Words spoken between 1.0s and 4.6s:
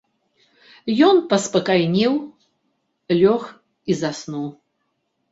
Ён паспакайнеў, лёг і заснуў.